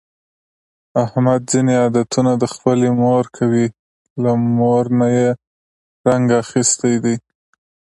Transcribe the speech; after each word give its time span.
احمد 1.05 1.41
ځني 1.51 1.73
عادتونه 1.83 2.31
د 2.37 2.43
خپلې 2.53 2.89
مور 3.01 3.23
کوي، 3.37 3.67
له 4.23 4.31
مور 4.59 4.83
نه 4.99 5.07
یې 5.17 5.29
رنګ 6.07 6.27
اخیستی 6.43 6.95
دی. 7.03 7.15